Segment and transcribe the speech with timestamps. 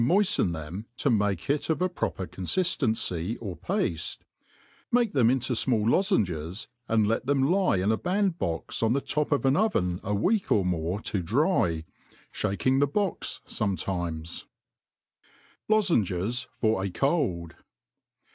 [0.03, 4.17] moiften them to make it of a proper confift* ency or pafte^
[4.91, 9.07] make them into fmall lozenges, and let them lie in a band bbx on tbe
[9.07, 11.83] top of an oven a week or more to dry,
[12.33, 13.91] Ihaking tbe box fometimes»
[14.21, 14.45] ■^
[15.69, 17.53] Lozenges for a Cold.